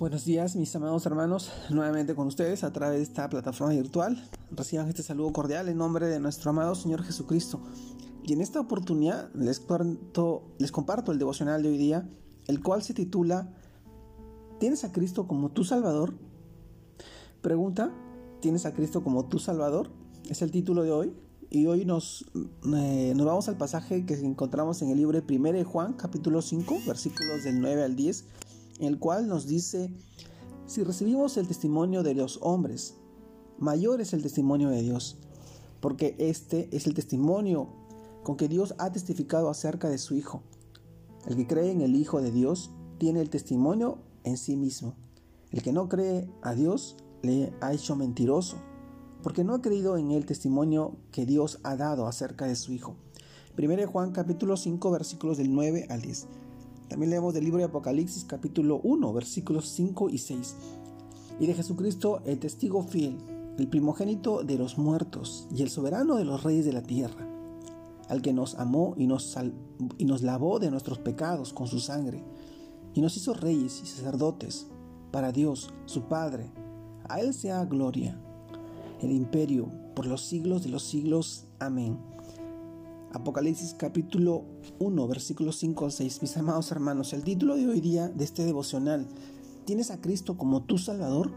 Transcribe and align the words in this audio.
Buenos 0.00 0.24
días, 0.24 0.56
mis 0.56 0.74
amados 0.74 1.06
hermanos, 1.06 1.52
nuevamente 1.70 2.16
con 2.16 2.26
ustedes 2.26 2.64
a 2.64 2.72
través 2.72 2.96
de 2.96 3.04
esta 3.04 3.28
plataforma 3.28 3.74
virtual. 3.74 4.28
Reciban 4.50 4.88
este 4.88 5.04
saludo 5.04 5.32
cordial 5.32 5.68
en 5.68 5.78
nombre 5.78 6.08
de 6.08 6.18
nuestro 6.18 6.50
amado 6.50 6.74
Señor 6.74 7.04
Jesucristo. 7.04 7.60
Y 8.24 8.32
en 8.32 8.40
esta 8.40 8.58
oportunidad 8.58 9.32
les, 9.34 9.64
les 10.58 10.72
comparto 10.72 11.12
el 11.12 11.20
devocional 11.20 11.62
de 11.62 11.68
hoy 11.68 11.78
día, 11.78 12.08
el 12.48 12.60
cual 12.60 12.82
se 12.82 12.92
titula 12.92 13.54
¿Tienes 14.58 14.82
a 14.82 14.90
Cristo 14.90 15.28
como 15.28 15.52
tu 15.52 15.62
Salvador? 15.62 16.14
Pregunta, 17.40 17.92
¿tienes 18.40 18.66
a 18.66 18.74
Cristo 18.74 19.04
como 19.04 19.26
tu 19.26 19.38
Salvador? 19.38 19.92
Es 20.28 20.42
el 20.42 20.50
título 20.50 20.82
de 20.82 20.90
hoy. 20.90 21.14
Y 21.50 21.66
hoy 21.66 21.84
nos, 21.84 22.24
eh, 22.74 23.12
nos 23.14 23.26
vamos 23.26 23.48
al 23.48 23.56
pasaje 23.56 24.04
que 24.04 24.14
encontramos 24.14 24.82
en 24.82 24.90
el 24.90 24.96
libro 24.96 25.20
de 25.20 25.36
1 25.36 25.52
de 25.52 25.62
Juan, 25.62 25.92
capítulo 25.92 26.42
5, 26.42 26.78
versículos 26.84 27.44
del 27.44 27.60
9 27.60 27.84
al 27.84 27.94
10 27.94 28.24
en 28.24 28.53
el 28.80 28.98
cual 28.98 29.28
nos 29.28 29.46
dice, 29.46 29.90
si 30.66 30.82
recibimos 30.82 31.36
el 31.36 31.46
testimonio 31.46 32.02
de 32.02 32.14
los 32.14 32.38
hombres, 32.42 32.94
mayor 33.58 34.00
es 34.00 34.12
el 34.12 34.22
testimonio 34.22 34.70
de 34.70 34.82
Dios, 34.82 35.18
porque 35.80 36.16
este 36.18 36.68
es 36.74 36.86
el 36.86 36.94
testimonio 36.94 37.68
con 38.22 38.36
que 38.36 38.48
Dios 38.48 38.74
ha 38.78 38.90
testificado 38.90 39.50
acerca 39.50 39.88
de 39.88 39.98
su 39.98 40.14
Hijo. 40.14 40.42
El 41.26 41.36
que 41.36 41.46
cree 41.46 41.70
en 41.70 41.82
el 41.82 41.94
Hijo 41.94 42.20
de 42.20 42.30
Dios 42.30 42.70
tiene 42.98 43.20
el 43.20 43.30
testimonio 43.30 43.98
en 44.24 44.36
sí 44.36 44.56
mismo. 44.56 44.94
El 45.50 45.62
que 45.62 45.72
no 45.72 45.88
cree 45.88 46.28
a 46.42 46.54
Dios 46.54 46.96
le 47.22 47.52
ha 47.60 47.72
hecho 47.72 47.96
mentiroso, 47.96 48.56
porque 49.22 49.44
no 49.44 49.54
ha 49.54 49.62
creído 49.62 49.96
en 49.96 50.10
el 50.10 50.26
testimonio 50.26 50.96
que 51.12 51.26
Dios 51.26 51.60
ha 51.62 51.76
dado 51.76 52.06
acerca 52.06 52.46
de 52.46 52.56
su 52.56 52.72
Hijo. 52.72 52.96
1 53.56 53.86
Juan 53.86 54.12
capítulo 54.12 54.56
5 54.56 54.90
versículos 54.90 55.38
del 55.38 55.54
9 55.54 55.86
al 55.90 56.02
10. 56.02 56.26
También 56.88 57.10
leemos 57.10 57.34
del 57.34 57.44
libro 57.44 57.58
de 57.58 57.64
Apocalipsis 57.64 58.24
capítulo 58.24 58.80
1 58.82 59.12
versículos 59.12 59.68
5 59.70 60.10
y 60.10 60.18
6. 60.18 60.56
Y 61.40 61.46
de 61.46 61.54
Jesucristo 61.54 62.20
el 62.24 62.38
testigo 62.38 62.82
fiel, 62.82 63.18
el 63.58 63.68
primogénito 63.68 64.42
de 64.42 64.58
los 64.58 64.78
muertos 64.78 65.48
y 65.54 65.62
el 65.62 65.70
soberano 65.70 66.16
de 66.16 66.24
los 66.24 66.42
reyes 66.42 66.64
de 66.64 66.72
la 66.72 66.82
tierra, 66.82 67.26
al 68.08 68.22
que 68.22 68.32
nos 68.32 68.54
amó 68.56 68.94
y 68.96 69.06
nos, 69.06 69.36
y 69.98 70.04
nos 70.04 70.22
lavó 70.22 70.58
de 70.58 70.70
nuestros 70.70 70.98
pecados 70.98 71.52
con 71.52 71.66
su 71.66 71.80
sangre, 71.80 72.22
y 72.92 73.00
nos 73.00 73.16
hizo 73.16 73.34
reyes 73.34 73.80
y 73.82 73.86
sacerdotes 73.86 74.66
para 75.10 75.32
Dios, 75.32 75.70
su 75.86 76.02
Padre. 76.02 76.52
A 77.08 77.20
Él 77.20 77.34
sea 77.34 77.64
gloria, 77.64 78.20
el 79.00 79.10
imperio, 79.12 79.70
por 79.94 80.06
los 80.06 80.22
siglos 80.22 80.62
de 80.62 80.70
los 80.70 80.82
siglos. 80.82 81.44
Amén. 81.58 81.98
Apocalipsis 83.14 83.74
capítulo 83.74 84.44
1, 84.80 85.06
versículos 85.06 85.56
5 85.58 85.84
al 85.84 85.92
6. 85.92 86.20
Mis 86.20 86.36
amados 86.36 86.72
hermanos, 86.72 87.12
el 87.12 87.22
título 87.22 87.54
de 87.54 87.68
hoy 87.68 87.80
día 87.80 88.08
de 88.08 88.24
este 88.24 88.44
devocional, 88.44 89.06
¿tienes 89.64 89.92
a 89.92 90.00
Cristo 90.00 90.36
como 90.36 90.64
tu 90.64 90.78
Salvador? 90.78 91.30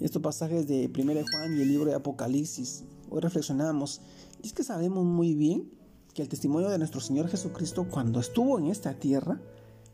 Estos 0.00 0.20
pasajes 0.20 0.66
de 0.66 0.90
1 0.92 1.12
Juan 1.30 1.56
y 1.56 1.62
el 1.62 1.68
libro 1.68 1.88
de 1.88 1.94
Apocalipsis, 1.94 2.82
hoy 3.10 3.20
reflexionamos, 3.20 4.00
y 4.42 4.48
es 4.48 4.52
que 4.52 4.64
sabemos 4.64 5.04
muy 5.04 5.34
bien 5.34 5.70
que 6.14 6.22
el 6.22 6.28
testimonio 6.28 6.68
de 6.68 6.78
nuestro 6.78 7.00
Señor 7.00 7.28
Jesucristo 7.28 7.86
cuando 7.88 8.18
estuvo 8.18 8.58
en 8.58 8.66
esta 8.66 8.98
tierra 8.98 9.40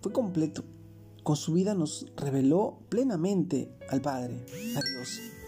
fue 0.01 0.11
completo. 0.11 0.65
Con 1.23 1.37
su 1.37 1.53
vida 1.53 1.75
nos 1.75 2.07
reveló 2.17 2.79
plenamente 2.89 3.77
al 3.91 4.01
Padre, 4.01 4.43
a 4.75 4.81
Dios. 4.81 5.42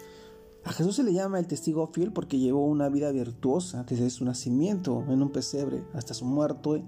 A 0.65 0.73
Jesús 0.73 0.95
se 0.95 1.03
le 1.03 1.13
llama 1.13 1.37
el 1.37 1.45
testigo 1.45 1.85
fiel 1.93 2.11
porque 2.11 2.39
llevó 2.39 2.65
una 2.65 2.89
vida 2.89 3.11
virtuosa 3.11 3.83
desde 3.87 4.09
su 4.09 4.25
nacimiento 4.25 5.05
en 5.09 5.21
un 5.21 5.29
pesebre 5.29 5.83
hasta 5.93 6.15
su 6.15 6.25
muerte, 6.25 6.83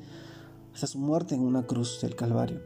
hasta 0.74 0.88
su 0.88 0.98
muerte 0.98 1.36
en 1.36 1.42
una 1.42 1.68
cruz 1.68 2.00
del 2.02 2.16
Calvario. 2.16 2.60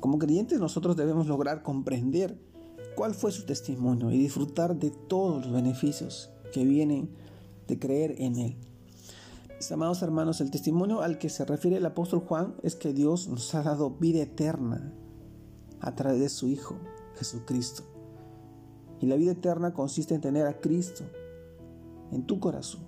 Como 0.00 0.18
creyentes 0.18 0.58
nosotros 0.58 0.96
debemos 0.96 1.28
lograr 1.28 1.62
comprender 1.62 2.36
cuál 2.96 3.14
fue 3.14 3.30
su 3.30 3.46
testimonio 3.46 4.10
y 4.10 4.18
disfrutar 4.18 4.76
de 4.76 4.90
todos 4.90 5.46
los 5.46 5.54
beneficios 5.54 6.30
que 6.52 6.64
vienen 6.64 7.10
de 7.68 7.78
creer 7.78 8.16
en 8.18 8.36
él. 8.36 8.56
Mis 9.56 9.70
amados 9.70 10.02
hermanos, 10.02 10.40
el 10.40 10.50
testimonio 10.50 11.02
al 11.02 11.18
que 11.18 11.28
se 11.28 11.44
refiere 11.44 11.76
el 11.76 11.86
apóstol 11.86 12.18
Juan 12.18 12.56
es 12.64 12.74
que 12.74 12.92
Dios 12.92 13.28
nos 13.28 13.54
ha 13.54 13.62
dado 13.62 13.90
vida 13.90 14.22
eterna 14.22 14.92
a 15.78 15.94
través 15.94 16.18
de 16.18 16.28
su 16.28 16.48
Hijo, 16.48 16.80
Jesucristo. 17.14 17.91
Y 19.02 19.06
la 19.06 19.16
vida 19.16 19.32
eterna 19.32 19.74
consiste 19.74 20.14
en 20.14 20.20
tener 20.20 20.46
a 20.46 20.60
Cristo 20.60 21.02
en 22.12 22.24
tu 22.24 22.38
corazón. 22.38 22.82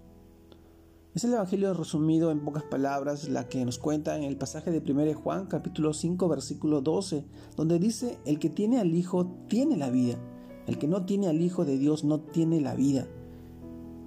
Es 1.13 1.25
el 1.25 1.33
Evangelio 1.33 1.75
resumido 1.75 2.31
en 2.31 2.45
pocas 2.45 2.63
palabras 2.63 3.29
la 3.29 3.49
que 3.49 3.65
nos 3.65 3.79
cuenta 3.79 4.17
en 4.17 4.23
el 4.23 4.37
pasaje 4.37 4.71
de 4.71 4.79
1 4.79 5.15
Juan 5.15 5.47
capítulo 5.47 5.93
5 5.93 6.29
versículo 6.29 6.83
12, 6.83 7.25
donde 7.57 7.81
dice, 7.81 8.19
el 8.27 8.39
que 8.39 8.49
tiene 8.49 8.79
al 8.79 8.95
Hijo 8.95 9.27
tiene 9.49 9.77
la 9.77 9.91
vida, 9.91 10.17
el 10.69 10.79
que 10.79 10.87
no 10.87 11.05
tiene 11.05 11.27
al 11.27 11.41
Hijo 11.41 11.65
de 11.65 11.79
Dios 11.79 12.05
no 12.05 12.21
tiene 12.21 12.61
la 12.61 12.77
vida. 12.77 13.09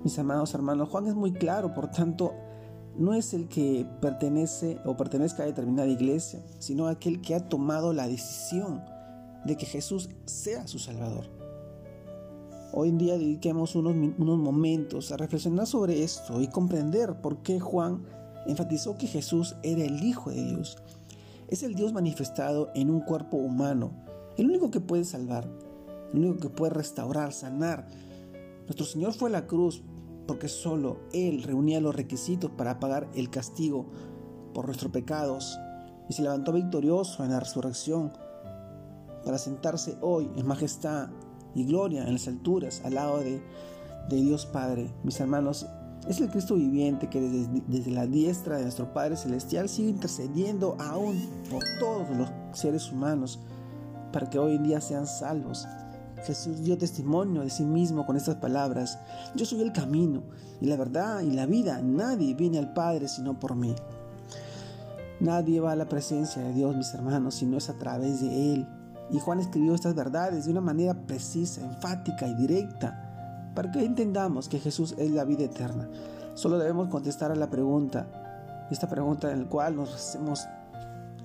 Mis 0.06 0.18
amados 0.18 0.54
hermanos, 0.54 0.88
Juan 0.88 1.08
es 1.08 1.16
muy 1.16 1.34
claro, 1.34 1.74
por 1.74 1.92
tanto, 1.92 2.34
no 2.98 3.16
es 3.16 3.34
el 3.34 3.50
que 3.50 3.86
pertenece 4.02 4.80
o 4.86 4.96
pertenezca 4.96 5.44
a 5.44 5.46
determinada 5.46 5.90
iglesia, 5.90 6.42
sino 6.60 6.88
aquel 6.88 7.20
que 7.20 7.36
ha 7.36 7.50
tomado 7.50 7.92
la 7.92 8.08
decisión 8.08 8.82
de 9.46 9.58
que 9.58 9.66
Jesús 9.66 10.10
sea 10.26 10.68
su 10.68 10.80
Salvador. 10.80 11.37
Hoy 12.80 12.90
en 12.90 13.00
día 13.00 13.18
dediquemos 13.18 13.74
unos, 13.74 13.96
unos 14.20 14.38
momentos 14.38 15.12
a 15.12 15.18
reflexionar 15.18 15.66
sobre 15.66 16.04
esto 16.04 16.44
y 16.44 16.48
comprender 16.48 17.22
por 17.22 17.42
qué 17.42 17.60
Juan 17.60 18.06
enfatizó 18.46 19.00
que 19.00 19.08
Jesús 19.08 19.56
era 19.64 19.84
el 19.84 20.04
Hijo 20.04 20.30
de 20.30 20.44
Dios. 20.44 20.78
Es 21.48 21.64
el 21.64 21.74
Dios 21.74 21.92
manifestado 21.92 22.70
en 22.76 22.92
un 22.92 23.00
cuerpo 23.00 23.38
humano, 23.38 23.94
el 24.38 24.46
único 24.46 24.70
que 24.70 24.80
puede 24.80 25.06
salvar, 25.06 25.50
el 26.14 26.20
único 26.20 26.38
que 26.38 26.50
puede 26.50 26.72
restaurar, 26.72 27.34
sanar. 27.34 27.88
Nuestro 28.66 28.86
Señor 28.86 29.14
fue 29.14 29.30
a 29.30 29.32
la 29.32 29.48
cruz 29.48 29.82
porque 30.28 30.48
solo 30.48 31.00
Él 31.14 31.42
reunía 31.42 31.82
los 31.82 31.96
requisitos 31.96 32.52
para 32.52 32.80
pagar 32.80 33.10
el 33.16 33.32
castigo 33.32 33.88
por 34.54 34.68
nuestros 34.68 34.92
pecados 34.92 35.58
y 36.10 36.14
se 36.14 36.22
levantó 36.22 36.54
victorioso 36.54 37.24
en 37.24 37.32
la 37.32 37.40
resurrección 37.40 38.12
para 39.26 39.40
sentarse 39.40 39.98
hoy 40.00 40.30
en 40.36 40.46
majestad 40.46 41.10
y 41.58 41.66
gloria 41.66 42.04
en 42.06 42.14
las 42.14 42.28
alturas 42.28 42.82
al 42.86 42.94
lado 42.94 43.20
de, 43.20 43.42
Dios 44.10 44.46
Padre. 44.46 44.90
Mis 45.04 45.20
hermanos, 45.20 45.66
es 46.08 46.22
el 46.22 46.30
Cristo 46.30 46.56
viviente 46.56 47.10
que 47.10 47.20
desde, 47.20 47.62
desde, 47.68 47.92
la 47.92 48.06
diestra 48.06 48.56
de 48.56 48.64
nuestro 48.64 48.94
Padre 48.94 49.18
Celestial 49.18 49.68
sigue 49.68 49.90
intercediendo 49.90 50.78
aún 50.80 51.20
por 51.50 51.64
todos 51.80 52.16
los 52.16 52.30
seres 52.54 52.90
humanos 52.92 53.40
para 54.14 54.30
que 54.30 54.40
hoy 54.40 54.56
en 54.56 54.64
día 54.64 54.80
sean 54.80 55.08
salvos. 55.08 55.68
Jesús 56.26 56.64
dio 56.64 56.78
testimonio 56.78 57.42
de 57.42 57.50
sí 57.50 57.64
mismo 57.64 58.06
con 58.06 58.16
estas 58.16 58.36
palabras. 58.36 58.98
Yo 59.36 59.46
soy 59.46 59.62
el 59.62 59.74
camino 59.74 60.24
y 60.62 60.68
la 60.68 60.78
verdad 60.78 61.22
y 61.22 61.32
la 61.32 61.46
vida. 61.46 61.82
Nadie 61.82 62.34
viene 62.34 62.60
al 62.60 62.74
Padre 62.74 63.08
sino 63.08 63.40
por 63.40 63.56
mí. 63.56 63.76
Nadie 65.20 65.60
va 65.60 65.72
a 65.72 65.76
la 65.76 65.90
presencia 65.90 66.44
de 66.44 66.54
Dios, 66.54 66.76
mis 66.76 66.94
hermanos, 66.94 67.36
si 67.36 67.46
no 67.48 67.58
es 67.58 67.70
a 67.70 67.78
través 67.78 68.22
de 68.22 68.54
Él. 68.54 68.68
Y 69.10 69.20
Juan 69.20 69.40
escribió 69.40 69.74
estas 69.74 69.96
verdades 69.96 70.46
de 70.46 70.52
una 70.52 70.62
manera 70.62 70.94
precisa, 70.94 71.62
enfática 71.62 72.28
y 72.28 72.36
directa, 72.36 73.52
para 73.56 73.72
que 73.72 73.84
entendamos 73.84 74.50
que 74.50 74.60
Jesús 74.60 74.96
es 74.98 75.12
la 75.12 75.24
vida 75.24 75.46
eterna. 75.46 75.90
Solo 76.34 76.58
debemos 76.58 76.90
contestar 76.90 77.32
a 77.32 77.36
la 77.36 77.50
pregunta, 77.50 78.08
esta 78.70 78.88
pregunta 78.88 79.32
en 79.32 79.44
la 79.44 79.50
cual 79.50 79.76
nos 79.76 79.96
hacemos 79.96 80.48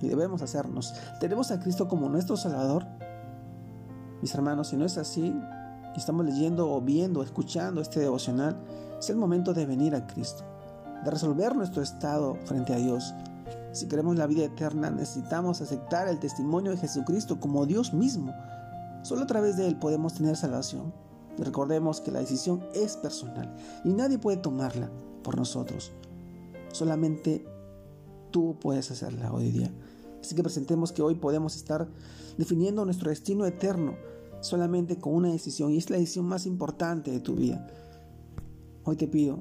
y 0.01 0.07
debemos 0.07 0.41
hacernos. 0.41 0.93
¿Tenemos 1.19 1.51
a 1.51 1.59
Cristo 1.59 1.87
como 1.87 2.09
nuestro 2.09 2.35
Salvador? 2.37 2.85
Mis 4.21 4.33
hermanos, 4.33 4.69
si 4.69 4.77
no 4.77 4.85
es 4.85 4.97
así, 4.97 5.35
y 5.95 5.99
estamos 5.99 6.25
leyendo 6.25 6.71
o 6.71 6.81
viendo, 6.81 7.23
escuchando 7.23 7.81
este 7.81 7.99
devocional, 7.99 8.57
es 8.97 9.09
el 9.09 9.17
momento 9.17 9.53
de 9.53 9.65
venir 9.65 9.95
a 9.95 10.07
Cristo, 10.07 10.43
de 11.03 11.11
resolver 11.11 11.55
nuestro 11.55 11.81
estado 11.81 12.37
frente 12.45 12.73
a 12.73 12.77
Dios, 12.77 13.13
si 13.73 13.87
queremos 13.87 14.15
la 14.17 14.27
vida 14.27 14.45
eterna, 14.45 14.91
necesitamos 14.91 15.59
aceptar 15.59 16.07
el 16.07 16.19
testimonio 16.19 16.71
de 16.71 16.77
Jesucristo 16.77 17.39
como 17.39 17.65
Dios 17.65 17.91
mismo. 17.91 18.31
Solo 19.01 19.23
a 19.23 19.27
través 19.27 19.57
de 19.57 19.67
Él 19.67 19.77
podemos 19.79 20.13
tener 20.13 20.37
salvación. 20.37 20.93
recordemos 21.39 21.99
que 21.99 22.11
la 22.11 22.19
decisión 22.19 22.63
es 22.75 22.95
personal 22.95 23.55
y 23.83 23.89
nadie 23.89 24.19
puede 24.19 24.37
tomarla 24.37 24.91
por 25.23 25.35
nosotros. 25.35 25.91
Solamente 26.71 27.43
tú 28.29 28.55
puedes 28.61 28.91
hacerla 28.91 29.33
hoy 29.33 29.49
día. 29.49 29.71
Así 30.21 30.35
que 30.35 30.43
presentemos 30.43 30.91
que 30.91 31.01
hoy 31.01 31.15
podemos 31.15 31.55
estar 31.55 31.87
definiendo 32.37 32.85
nuestro 32.85 33.09
destino 33.09 33.47
eterno 33.47 33.95
solamente 34.41 34.99
con 34.99 35.15
una 35.15 35.31
decisión 35.31 35.71
y 35.71 35.77
es 35.77 35.89
la 35.89 35.97
decisión 35.97 36.25
más 36.25 36.45
importante 36.45 37.09
de 37.09 37.19
tu 37.19 37.33
vida. 37.33 37.65
Hoy 38.83 38.97
te 38.97 39.07
pido 39.07 39.39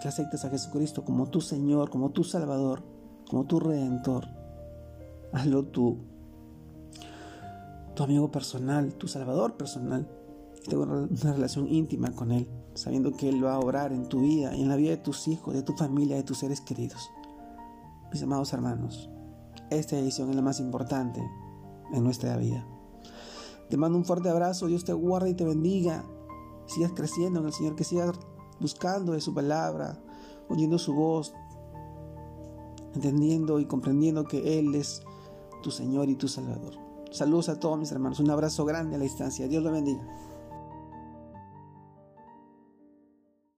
que 0.00 0.06
aceptes 0.06 0.44
a 0.44 0.50
Jesucristo 0.50 1.04
como 1.04 1.28
tu 1.28 1.40
Señor, 1.40 1.90
como 1.90 2.10
tu 2.10 2.22
Salvador 2.22 2.91
como 3.32 3.44
tu 3.44 3.60
redentor. 3.60 4.28
Hazlo 5.32 5.64
tú, 5.64 6.00
tu 7.94 8.02
amigo 8.02 8.30
personal, 8.30 8.92
tu 8.92 9.08
salvador 9.08 9.56
personal. 9.56 10.06
Tengo 10.68 10.82
una 10.82 11.32
relación 11.32 11.66
íntima 11.66 12.12
con 12.12 12.30
Él, 12.30 12.46
sabiendo 12.74 13.16
que 13.16 13.30
Él 13.30 13.42
va 13.42 13.54
a 13.54 13.58
obrar 13.58 13.94
en 13.94 14.06
tu 14.06 14.20
vida 14.20 14.54
y 14.54 14.60
en 14.60 14.68
la 14.68 14.76
vida 14.76 14.90
de 14.90 14.98
tus 14.98 15.28
hijos, 15.28 15.54
de 15.54 15.62
tu 15.62 15.72
familia, 15.72 16.16
de 16.16 16.24
tus 16.24 16.40
seres 16.40 16.60
queridos. 16.60 17.08
Mis 18.12 18.22
amados 18.22 18.52
hermanos, 18.52 19.08
esta 19.70 19.96
decisión 19.96 20.28
es 20.28 20.36
la 20.36 20.42
más 20.42 20.60
importante 20.60 21.22
en 21.90 22.04
nuestra 22.04 22.36
vida. 22.36 22.66
Te 23.70 23.78
mando 23.78 23.96
un 23.96 24.04
fuerte 24.04 24.28
abrazo, 24.28 24.66
Dios 24.66 24.84
te 24.84 24.92
guarde 24.92 25.30
y 25.30 25.34
te 25.34 25.46
bendiga. 25.46 26.04
Sigas 26.66 26.92
creciendo 26.92 27.40
en 27.40 27.46
el 27.46 27.54
Señor, 27.54 27.76
que 27.76 27.84
sigas 27.84 28.12
buscando 28.60 29.12
de 29.12 29.22
su 29.22 29.32
palabra, 29.32 29.98
oyendo 30.50 30.76
su 30.76 30.92
voz, 30.92 31.32
entendiendo 32.94 33.58
y 33.58 33.66
comprendiendo 33.66 34.24
que 34.24 34.58
Él 34.58 34.74
es 34.74 35.02
tu 35.62 35.70
Señor 35.70 36.08
y 36.08 36.16
tu 36.16 36.28
Salvador. 36.28 36.74
Saludos 37.10 37.48
a 37.48 37.60
todos 37.60 37.78
mis 37.78 37.92
hermanos, 37.92 38.20
un 38.20 38.30
abrazo 38.30 38.64
grande 38.64 38.96
a 38.96 38.98
la 38.98 39.04
distancia, 39.04 39.48
Dios 39.48 39.62
lo 39.62 39.70
bendiga. 39.70 40.02